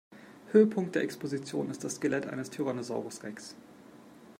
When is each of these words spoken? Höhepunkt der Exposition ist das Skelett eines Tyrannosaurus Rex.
Höhepunkt 0.51 0.95
der 0.95 1.03
Exposition 1.03 1.69
ist 1.69 1.83
das 1.83 1.97
Skelett 1.97 2.25
eines 2.25 2.49
Tyrannosaurus 2.49 3.21
Rex. 3.21 3.55